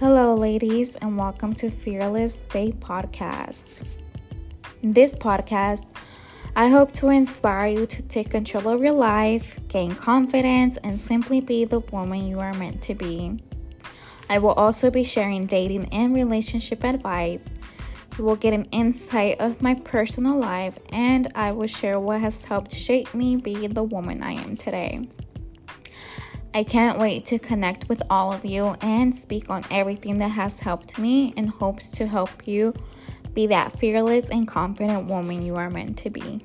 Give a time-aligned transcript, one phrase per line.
[0.00, 3.86] Hello, ladies, and welcome to Fearless Babe Podcast.
[4.82, 5.84] In this podcast,
[6.56, 11.42] I hope to inspire you to take control of your life, gain confidence, and simply
[11.42, 13.38] be the woman you are meant to be.
[14.30, 17.44] I will also be sharing dating and relationship advice.
[18.16, 22.42] You will get an insight of my personal life, and I will share what has
[22.44, 25.06] helped shape me be the woman I am today.
[26.52, 30.58] I can't wait to connect with all of you and speak on everything that has
[30.58, 32.74] helped me in hopes to help you
[33.32, 36.44] be that fearless and confident woman you are meant to be.